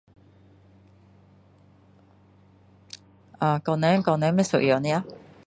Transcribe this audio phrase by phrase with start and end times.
[3.37, 5.05] 呃各人各人不一样的啊